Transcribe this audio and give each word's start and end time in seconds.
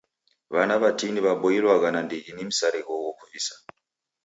W'ana 0.53 0.75
w'atini 0.81 1.19
w'aboilwagha 1.25 1.89
nandighi 1.93 2.31
ni 2.33 2.43
msarigho 2.49 2.93
ghokuvisa. 3.03 3.55